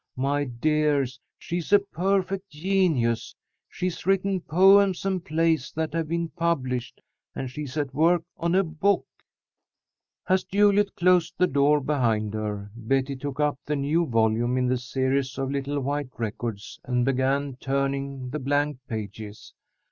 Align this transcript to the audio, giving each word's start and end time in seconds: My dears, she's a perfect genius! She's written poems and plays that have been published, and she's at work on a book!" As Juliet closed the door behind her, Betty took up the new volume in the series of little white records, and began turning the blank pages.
My 0.17 0.45
dears, 0.45 1.19
she's 1.37 1.71
a 1.71 1.77
perfect 1.77 2.49
genius! 2.49 3.35
She's 3.69 4.03
written 4.03 4.39
poems 4.41 5.05
and 5.05 5.23
plays 5.23 5.71
that 5.73 5.93
have 5.93 6.07
been 6.07 6.29
published, 6.29 7.01
and 7.35 7.51
she's 7.51 7.77
at 7.77 7.93
work 7.93 8.23
on 8.37 8.55
a 8.55 8.63
book!" 8.63 9.05
As 10.27 10.43
Juliet 10.43 10.95
closed 10.95 11.35
the 11.37 11.45
door 11.45 11.79
behind 11.81 12.33
her, 12.33 12.71
Betty 12.75 13.15
took 13.15 13.39
up 13.39 13.59
the 13.63 13.75
new 13.75 14.07
volume 14.07 14.57
in 14.57 14.65
the 14.65 14.77
series 14.79 15.37
of 15.37 15.51
little 15.51 15.79
white 15.79 16.09
records, 16.17 16.79
and 16.83 17.05
began 17.05 17.57
turning 17.57 18.31
the 18.31 18.39
blank 18.39 18.79
pages. 18.89 19.53